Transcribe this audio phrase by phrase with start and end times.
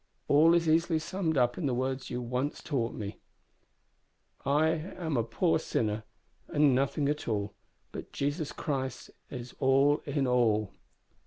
[0.27, 3.19] All is easily summed up in the words you once taught me,
[4.43, 6.05] `I am a poor sinner,
[6.47, 7.53] and nothing at all,
[7.91, 10.71] but Jesus Christ is all in all.'